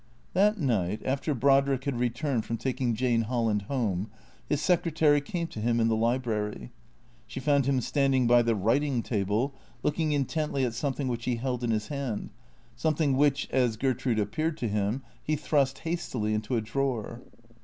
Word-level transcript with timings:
That 0.33 0.57
night, 0.57 1.03
after 1.05 1.35
Brodrick 1.35 1.83
had 1.83 1.99
returned 1.99 2.43
from 2.43 2.57
taking 2.57 2.95
Jane 2.95 3.21
Holland 3.21 3.61
home, 3.67 4.09
his 4.49 4.59
secretary 4.59 5.21
came 5.21 5.45
to 5.49 5.61
him 5.61 5.79
in 5.79 5.89
the 5.89 5.95
library. 5.95 6.71
She 7.27 7.39
found 7.39 7.67
him 7.67 7.79
standing 7.81 8.25
by 8.25 8.41
the 8.41 8.55
writing 8.55 9.03
table, 9.03 9.53
looking 9.83 10.11
intently 10.11 10.65
at 10.65 10.73
something 10.73 11.07
which 11.07 11.25
he 11.25 11.35
held 11.35 11.63
in 11.63 11.69
his 11.69 11.89
hand, 11.89 12.31
something 12.75 13.15
which, 13.15 13.47
as 13.51 13.77
Ger 13.77 13.93
trude 13.93 14.17
appeared 14.17 14.57
to 14.57 14.67
him, 14.67 15.03
he 15.21 15.35
thrust 15.35 15.77
hastily 15.85 16.33
into 16.33 16.55
a 16.55 16.61
drawer. 16.61 17.21